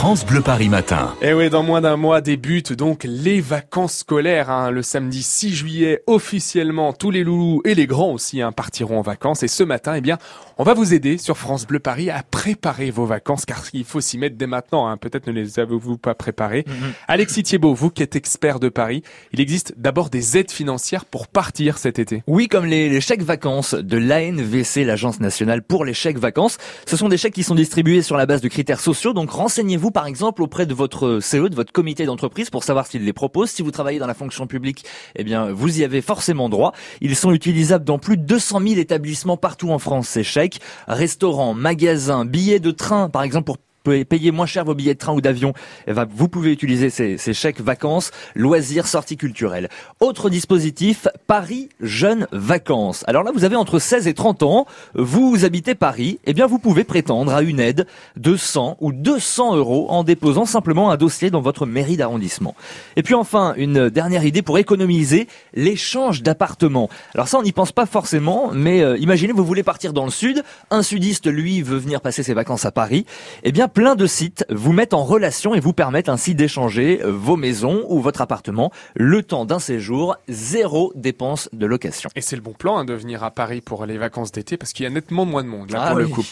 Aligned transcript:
France 0.00 0.24
Bleu 0.24 0.40
Paris 0.40 0.70
Matin. 0.70 1.14
Et 1.20 1.26
eh 1.26 1.34
oui, 1.34 1.50
dans 1.50 1.62
moins 1.62 1.82
d'un 1.82 1.98
mois 1.98 2.22
débutent 2.22 2.72
donc 2.72 3.04
les 3.04 3.42
vacances 3.42 3.98
scolaires. 3.98 4.48
Hein. 4.48 4.70
Le 4.70 4.80
samedi 4.80 5.22
6 5.22 5.54
juillet, 5.54 6.02
officiellement, 6.06 6.94
tous 6.94 7.10
les 7.10 7.22
loulous 7.22 7.60
et 7.66 7.74
les 7.74 7.86
grands 7.86 8.12
aussi 8.12 8.40
hein, 8.40 8.50
partiront 8.50 9.00
en 9.00 9.02
vacances. 9.02 9.42
Et 9.42 9.48
ce 9.48 9.62
matin, 9.62 9.92
eh 9.94 10.00
bien, 10.00 10.16
on 10.56 10.64
va 10.64 10.72
vous 10.72 10.94
aider 10.94 11.18
sur 11.18 11.36
France 11.36 11.66
Bleu 11.66 11.80
Paris 11.80 12.08
à 12.08 12.22
préparer 12.22 12.90
vos 12.90 13.04
vacances, 13.04 13.44
car 13.44 13.62
il 13.74 13.84
faut 13.84 14.00
s'y 14.00 14.16
mettre 14.16 14.36
dès 14.36 14.46
maintenant. 14.46 14.88
Hein. 14.88 14.96
Peut-être 14.96 15.26
ne 15.26 15.32
les 15.32 15.60
avez-vous 15.60 15.98
pas 15.98 16.14
préparées. 16.14 16.64
Mhm. 16.66 16.92
Alexis 17.06 17.42
Thiebaud, 17.42 17.74
vous 17.74 17.90
qui 17.90 18.02
êtes 18.02 18.16
expert 18.16 18.58
de 18.58 18.70
Paris, 18.70 19.02
il 19.34 19.40
existe 19.42 19.74
d'abord 19.76 20.08
des 20.08 20.38
aides 20.38 20.50
financières 20.50 21.04
pour 21.04 21.28
partir 21.28 21.76
cet 21.76 21.98
été. 21.98 22.22
Oui, 22.26 22.48
comme 22.48 22.64
les, 22.64 22.88
les 22.88 23.02
chèques 23.02 23.22
vacances 23.22 23.74
de 23.74 23.98
l'ANVC, 23.98 24.86
l'Agence 24.86 25.20
nationale 25.20 25.62
pour 25.62 25.84
les 25.84 25.92
chèques 25.92 26.18
vacances. 26.18 26.56
Ce 26.86 26.96
sont 26.96 27.10
des 27.10 27.18
chèques 27.18 27.34
qui 27.34 27.42
sont 27.42 27.54
distribués 27.54 28.00
sur 28.00 28.16
la 28.16 28.24
base 28.24 28.40
de 28.40 28.48
critères 28.48 28.80
sociaux. 28.80 29.12
Donc 29.12 29.30
renseignez-vous 29.30 29.89
par 29.90 30.06
exemple 30.06 30.42
auprès 30.42 30.66
de 30.66 30.74
votre 30.74 31.20
CE, 31.20 31.48
de 31.48 31.54
votre 31.54 31.72
comité 31.72 32.04
d'entreprise 32.06 32.50
pour 32.50 32.64
savoir 32.64 32.86
s'il 32.86 33.04
les 33.04 33.12
propose. 33.12 33.50
Si 33.50 33.62
vous 33.62 33.70
travaillez 33.70 33.98
dans 33.98 34.06
la 34.06 34.14
fonction 34.14 34.46
publique, 34.46 34.84
eh 35.16 35.24
bien 35.24 35.50
vous 35.52 35.80
y 35.80 35.84
avez 35.84 36.02
forcément 36.02 36.48
droit. 36.48 36.72
Ils 37.00 37.16
sont 37.16 37.32
utilisables 37.32 37.84
dans 37.84 37.98
plus 37.98 38.16
de 38.16 38.22
200 38.22 38.60
000 38.60 38.80
établissements 38.80 39.36
partout 39.36 39.70
en 39.70 39.78
France, 39.78 40.08
ces 40.08 40.24
chèques. 40.24 40.60
Restaurants, 40.88 41.54
magasins, 41.54 42.24
billets 42.24 42.60
de 42.60 42.70
train 42.70 43.08
par 43.08 43.22
exemple 43.22 43.46
pour 43.46 43.58
payer 43.82 44.30
moins 44.30 44.46
cher 44.46 44.64
vos 44.64 44.74
billets 44.74 44.94
de 44.94 44.98
train 44.98 45.12
ou 45.12 45.20
d'avion, 45.20 45.52
eh 45.86 45.92
ben, 45.92 46.06
vous 46.10 46.28
pouvez 46.28 46.52
utiliser 46.52 46.90
ces, 46.90 47.18
chèques 47.32 47.60
vacances, 47.60 48.10
loisirs, 48.34 48.86
sorties 48.86 49.16
culturelles. 49.16 49.68
Autre 50.00 50.30
dispositif, 50.30 51.08
Paris 51.26 51.68
Jeunes 51.80 52.26
Vacances. 52.32 53.04
Alors 53.06 53.22
là, 53.22 53.30
vous 53.32 53.44
avez 53.44 53.56
entre 53.56 53.78
16 53.78 54.06
et 54.06 54.14
30 54.14 54.42
ans, 54.42 54.66
vous 54.94 55.44
habitez 55.44 55.74
Paris, 55.74 56.18
eh 56.24 56.32
bien 56.32 56.46
vous 56.46 56.58
pouvez 56.58 56.84
prétendre 56.84 57.32
à 57.32 57.42
une 57.42 57.60
aide 57.60 57.86
de 58.16 58.36
100 58.36 58.76
ou 58.80 58.92
200 58.92 59.56
euros 59.56 59.86
en 59.90 60.04
déposant 60.04 60.44
simplement 60.44 60.90
un 60.90 60.96
dossier 60.96 61.30
dans 61.30 61.40
votre 61.40 61.66
mairie 61.66 61.96
d'arrondissement. 61.96 62.54
Et 62.96 63.02
puis 63.02 63.14
enfin, 63.14 63.54
une 63.56 63.88
dernière 63.88 64.24
idée 64.24 64.42
pour 64.42 64.58
économiser, 64.58 65.28
l'échange 65.54 66.22
d'appartements. 66.22 66.90
Alors 67.14 67.28
ça, 67.28 67.38
on 67.38 67.42
n'y 67.42 67.52
pense 67.52 67.72
pas 67.72 67.86
forcément, 67.86 68.50
mais 68.52 68.82
euh, 68.82 68.96
imaginez, 68.98 69.32
vous 69.32 69.44
voulez 69.44 69.62
partir 69.62 69.92
dans 69.92 70.04
le 70.04 70.10
sud, 70.10 70.42
un 70.70 70.82
sudiste, 70.82 71.26
lui, 71.26 71.62
veut 71.62 71.78
venir 71.78 72.00
passer 72.00 72.22
ses 72.22 72.34
vacances 72.34 72.64
à 72.64 72.70
Paris, 72.70 73.06
eh 73.42 73.52
bien 73.52 73.68
plein 73.70 73.94
de 73.94 74.06
sites 74.06 74.44
vous 74.50 74.72
mettent 74.72 74.94
en 74.94 75.04
relation 75.04 75.54
et 75.54 75.60
vous 75.60 75.72
permettent 75.72 76.08
ainsi 76.08 76.34
d'échanger 76.34 77.00
euh, 77.02 77.10
vos 77.10 77.36
maisons 77.36 77.84
ou 77.88 78.00
votre 78.00 78.20
appartement 78.20 78.70
le 78.94 79.22
temps 79.22 79.44
d'un 79.44 79.58
séjour, 79.58 80.16
zéro 80.28 80.92
dépense 80.94 81.48
de 81.52 81.66
location. 81.66 82.10
Et 82.16 82.20
c'est 82.20 82.36
le 82.36 82.42
bon 82.42 82.52
plan 82.52 82.78
hein, 82.78 82.84
de 82.84 82.94
venir 82.94 83.24
à 83.24 83.30
Paris 83.30 83.60
pour 83.60 83.86
les 83.86 83.98
vacances 83.98 84.32
d'été 84.32 84.56
parce 84.56 84.72
qu'il 84.72 84.84
y 84.84 84.86
a 84.86 84.90
nettement 84.90 85.24
moins 85.24 85.42
de 85.42 85.48
monde 85.48 85.70
là 85.70 85.82
ah 85.82 85.90
pour 85.90 85.98
le 85.98 86.08
coup. 86.08 86.26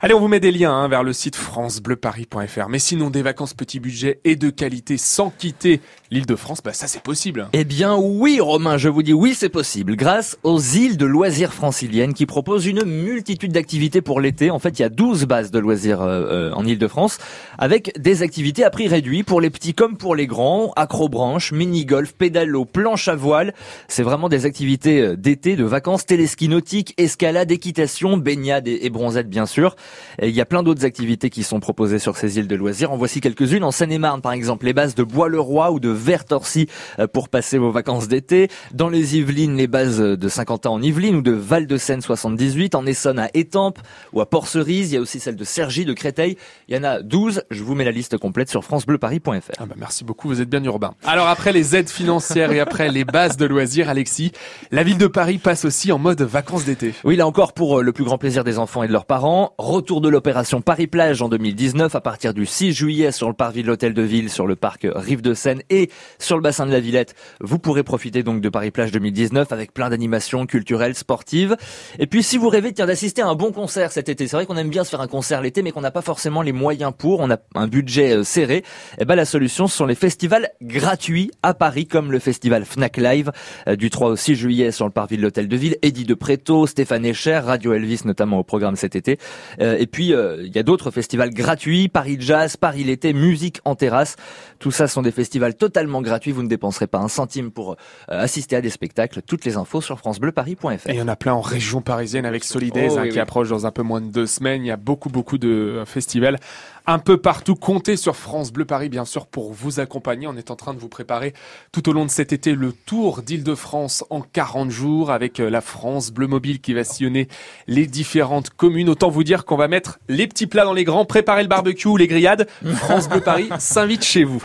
Allez, 0.00 0.14
on 0.14 0.20
vous 0.20 0.28
met 0.28 0.40
des 0.40 0.52
liens 0.52 0.72
hein, 0.72 0.88
vers 0.88 1.02
le 1.02 1.12
site 1.12 1.36
francebleuparis.fr. 1.36 2.68
Mais 2.68 2.78
sinon 2.78 3.10
des 3.10 3.22
vacances 3.22 3.54
petit 3.54 3.80
budget 3.80 4.20
et 4.24 4.36
de 4.36 4.50
qualité 4.50 4.96
sans 4.96 5.30
quitter 5.30 5.80
l'île 6.14 6.26
de 6.26 6.36
France, 6.36 6.60
bah 6.64 6.72
ça 6.72 6.86
c'est 6.86 7.02
possible. 7.02 7.48
Eh 7.52 7.64
bien 7.64 7.96
oui 7.96 8.38
Romain, 8.40 8.78
je 8.78 8.88
vous 8.88 9.02
dis 9.02 9.12
oui 9.12 9.34
c'est 9.34 9.48
possible 9.48 9.96
grâce 9.96 10.38
aux 10.44 10.60
îles 10.60 10.96
de 10.96 11.06
loisirs 11.06 11.52
franciliennes 11.52 12.14
qui 12.14 12.24
proposent 12.24 12.66
une 12.66 12.84
multitude 12.84 13.52
d'activités 13.52 14.00
pour 14.00 14.20
l'été. 14.20 14.50
En 14.50 14.60
fait, 14.60 14.78
il 14.78 14.82
y 14.82 14.84
a 14.84 14.88
12 14.88 15.24
bases 15.24 15.50
de 15.50 15.58
loisirs 15.58 16.02
euh, 16.02 16.50
euh, 16.50 16.52
en 16.52 16.64
île 16.64 16.78
de 16.78 16.86
France, 16.86 17.18
avec 17.58 17.92
des 18.00 18.22
activités 18.22 18.62
à 18.62 18.70
prix 18.70 18.86
réduit 18.86 19.24
pour 19.24 19.40
les 19.40 19.50
petits 19.50 19.74
comme 19.74 19.96
pour 19.96 20.14
les 20.14 20.28
grands, 20.28 20.72
acrobranche, 20.76 21.50
mini-golf, 21.50 22.12
pédalo, 22.12 22.64
planche 22.64 23.08
à 23.08 23.16
voile. 23.16 23.52
C'est 23.88 24.04
vraiment 24.04 24.28
des 24.28 24.46
activités 24.46 25.00
euh, 25.00 25.16
d'été, 25.16 25.56
de 25.56 25.64
vacances, 25.64 26.06
téléski 26.06 26.48
nautique, 26.48 26.94
escalade, 26.96 27.50
équitation, 27.50 28.16
baignade 28.16 28.68
et, 28.68 28.88
bronzette 28.88 29.28
bien 29.28 29.46
sûr. 29.46 29.74
il 30.22 30.30
y 30.30 30.40
a 30.40 30.46
plein 30.46 30.62
d'autres 30.62 30.84
activités 30.84 31.28
qui 31.28 31.42
sont 31.42 31.58
proposées 31.58 31.98
sur 31.98 32.16
ces 32.16 32.38
îles 32.38 32.46
de 32.46 32.54
loisirs. 32.54 32.92
En 32.92 32.96
voici 32.96 33.20
quelques-unes. 33.20 33.64
En 33.64 33.72
Seine-et-Marne 33.72 34.20
par 34.20 34.32
exemple, 34.32 34.66
les 34.66 34.72
bases 34.72 34.94
de 34.94 35.02
Bois-le-Roi 35.02 35.72
ou 35.72 35.80
de 35.80 35.88
Vertorcy 36.04 36.68
euh, 36.98 37.06
pour 37.06 37.28
passer 37.28 37.58
vos 37.58 37.70
vacances 37.70 38.08
d'été. 38.08 38.48
Dans 38.72 38.88
les 38.88 39.16
Yvelines, 39.16 39.56
les 39.56 39.66
bases 39.66 39.98
de 39.98 40.28
Saint-Quentin 40.28 40.70
en 40.70 40.82
Yvelines 40.82 41.16
ou 41.16 41.22
de 41.22 41.32
Val-de-Seine 41.32 42.02
78. 42.02 42.74
En 42.74 42.86
Essonne 42.86 43.18
à 43.18 43.30
Étampes 43.34 43.78
ou 44.12 44.20
à 44.20 44.28
Port-Cerise. 44.28 44.92
Il 44.92 44.94
y 44.94 44.98
a 44.98 45.00
aussi 45.00 45.20
celle 45.20 45.36
de 45.36 45.44
Cergy, 45.44 45.84
de 45.84 45.92
Créteil. 45.92 46.36
Il 46.68 46.76
y 46.76 46.78
en 46.78 46.84
a 46.84 47.00
12. 47.00 47.44
Je 47.50 47.62
vous 47.62 47.74
mets 47.74 47.84
la 47.84 47.90
liste 47.90 48.18
complète 48.18 48.50
sur 48.50 48.64
francebleuparis.fr. 48.64 49.54
Ah 49.58 49.66
bah 49.66 49.74
merci 49.78 50.04
beaucoup, 50.04 50.28
vous 50.28 50.40
êtes 50.40 50.50
bien 50.50 50.62
urbain. 50.64 50.94
Alors 51.04 51.28
après 51.28 51.52
les 51.52 51.76
aides 51.76 51.90
financières 51.90 52.52
et 52.52 52.60
après 52.60 52.90
les 52.90 53.04
bases 53.04 53.36
de 53.36 53.46
loisirs, 53.46 53.88
Alexis, 53.88 54.32
la 54.70 54.82
ville 54.82 54.98
de 54.98 55.06
Paris 55.06 55.38
passe 55.38 55.64
aussi 55.64 55.92
en 55.92 55.98
mode 55.98 56.22
vacances 56.22 56.64
d'été. 56.64 56.94
Oui, 57.04 57.16
là 57.16 57.26
encore 57.26 57.52
pour 57.52 57.80
euh, 57.80 57.82
le 57.82 57.92
plus 57.92 58.04
grand 58.04 58.18
plaisir 58.18 58.44
des 58.44 58.58
enfants 58.58 58.82
et 58.82 58.88
de 58.88 58.92
leurs 58.92 59.06
parents. 59.06 59.54
Retour 59.58 60.00
de 60.00 60.08
l'opération 60.08 60.60
Paris-Plage 60.60 61.22
en 61.22 61.28
2019 61.28 61.94
à 61.94 62.00
partir 62.00 62.34
du 62.34 62.46
6 62.46 62.72
juillet 62.72 63.12
sur 63.12 63.28
le 63.28 63.34
parvis 63.34 63.62
de 63.62 63.68
l'Hôtel 63.68 63.94
de 63.94 64.02
Ville, 64.02 64.30
sur 64.30 64.46
le 64.46 64.56
parc 64.56 64.86
Rive 64.94 65.22
de 65.22 65.34
Seine 65.34 65.62
et 65.70 65.83
sur 66.18 66.36
le 66.36 66.42
bassin 66.42 66.66
de 66.66 66.72
la 66.72 66.80
Villette. 66.80 67.14
Vous 67.40 67.58
pourrez 67.58 67.82
profiter 67.82 68.22
donc 68.22 68.40
de 68.40 68.48
Paris-Plage 68.48 68.92
2019 68.92 69.52
avec 69.52 69.72
plein 69.72 69.90
d'animations 69.90 70.46
culturelles, 70.46 70.94
sportives. 70.94 71.56
Et 71.98 72.06
puis 72.06 72.22
si 72.22 72.38
vous 72.38 72.48
rêvez 72.48 72.72
d'assister 72.72 73.22
à 73.22 73.26
un 73.26 73.34
bon 73.34 73.52
concert 73.52 73.92
cet 73.92 74.08
été, 74.08 74.26
c'est 74.26 74.36
vrai 74.36 74.46
qu'on 74.46 74.56
aime 74.56 74.70
bien 74.70 74.84
se 74.84 74.90
faire 74.90 75.00
un 75.00 75.06
concert 75.06 75.40
l'été 75.40 75.62
mais 75.62 75.70
qu'on 75.70 75.80
n'a 75.80 75.90
pas 75.90 76.02
forcément 76.02 76.42
les 76.42 76.52
moyens 76.52 76.92
pour, 76.96 77.20
on 77.20 77.30
a 77.30 77.36
un 77.54 77.68
budget 77.68 78.16
euh, 78.16 78.24
serré, 78.24 78.56
et 78.56 78.62
eh 79.00 79.04
ben 79.04 79.14
la 79.14 79.24
solution 79.24 79.66
ce 79.66 79.76
sont 79.76 79.86
les 79.86 79.94
festivals 79.94 80.50
gratuits 80.62 81.30
à 81.42 81.54
Paris 81.54 81.86
comme 81.86 82.12
le 82.12 82.18
festival 82.18 82.64
Fnac 82.64 82.96
Live 82.96 83.30
euh, 83.68 83.76
du 83.76 83.90
3 83.90 84.10
au 84.10 84.16
6 84.16 84.34
juillet 84.34 84.70
sur 84.70 84.86
le 84.86 84.92
parvis 84.92 85.16
de 85.16 85.22
l'Hôtel 85.22 85.48
de 85.48 85.56
Ville, 85.56 85.76
Eddie 85.82 86.04
de 86.04 86.14
Préto, 86.14 86.66
Stéphane 86.66 87.04
Echer, 87.04 87.40
Radio 87.44 87.72
Elvis 87.72 88.02
notamment 88.04 88.38
au 88.38 88.44
programme 88.44 88.76
cet 88.76 88.96
été. 88.96 89.18
Euh, 89.60 89.76
et 89.78 89.86
puis 89.86 90.12
il 90.14 90.54
y 90.54 90.58
a 90.58 90.62
d'autres 90.62 90.90
festivals 90.90 91.30
gratuits, 91.30 91.88
Paris 91.88 92.16
Jazz, 92.18 92.56
Paris 92.56 92.84
l'été, 92.84 93.12
musique 93.12 93.60
en 93.64 93.74
terrasse. 93.74 94.16
Tout 94.58 94.70
ça 94.70 94.88
sont 94.88 95.02
des 95.02 95.12
festivals 95.12 95.54
totalement 95.54 95.73
gratuits, 96.02 96.32
vous 96.32 96.42
ne 96.42 96.48
dépenserez 96.48 96.86
pas 96.86 96.98
un 96.98 97.08
centime 97.08 97.50
pour 97.50 97.76
assister 98.08 98.56
à 98.56 98.60
des 98.60 98.70
spectacles. 98.70 99.22
Toutes 99.22 99.44
les 99.44 99.56
infos 99.56 99.80
sur 99.80 99.98
francebleuparis.fr. 99.98 100.88
Et 100.88 100.94
il 100.94 100.96
y 100.96 101.02
en 101.02 101.08
a 101.08 101.16
plein 101.16 101.34
en 101.34 101.40
région 101.40 101.80
parisienne 101.80 102.26
avec 102.26 102.44
Solidaise 102.44 102.94
oh, 102.96 103.00
hein, 103.00 103.08
qui 103.08 103.20
approche 103.20 103.48
dans 103.48 103.66
un 103.66 103.70
peu 103.70 103.82
moins 103.82 104.00
de 104.00 104.10
deux 104.10 104.26
semaines. 104.26 104.64
Il 104.64 104.68
y 104.68 104.70
a 104.70 104.76
beaucoup 104.76 105.08
beaucoup 105.08 105.38
de 105.38 105.82
festivals 105.86 106.38
un 106.86 106.98
peu 106.98 107.16
partout. 107.16 107.54
Comptez 107.54 107.96
sur 107.96 108.16
France 108.16 108.52
Bleu 108.52 108.64
Paris, 108.64 108.88
bien 108.88 109.04
sûr, 109.04 109.26
pour 109.26 109.52
vous 109.52 109.80
accompagner. 109.80 110.26
On 110.26 110.36
est 110.36 110.50
en 110.50 110.56
train 110.56 110.74
de 110.74 110.78
vous 110.78 110.88
préparer 110.88 111.32
tout 111.72 111.88
au 111.88 111.92
long 111.92 112.04
de 112.04 112.10
cet 112.10 112.32
été 112.32 112.54
le 112.54 112.72
tour 112.72 113.22
d'Île-de-France 113.22 114.04
en 114.10 114.20
40 114.20 114.70
jours 114.70 115.10
avec 115.10 115.40
euh, 115.40 115.48
la 115.48 115.60
France 115.60 116.10
Bleu 116.10 116.26
Mobile 116.26 116.60
qui 116.60 116.74
va 116.74 116.84
sillonner 116.84 117.28
les 117.66 117.86
différentes 117.86 118.50
communes. 118.50 118.88
Autant 118.88 119.08
vous 119.08 119.24
dire 119.24 119.44
qu'on 119.44 119.56
va 119.56 119.68
mettre 119.68 119.98
les 120.08 120.26
petits 120.26 120.46
plats 120.46 120.64
dans 120.64 120.74
les 120.74 120.84
grands, 120.84 121.04
préparer 121.04 121.42
le 121.42 121.48
barbecue, 121.48 121.96
les 121.98 122.06
grillades. 122.06 122.46
France 122.74 123.08
Bleu 123.08 123.20
Paris 123.20 123.48
s'invite 123.58 124.04
chez 124.04 124.24
vous. 124.24 124.32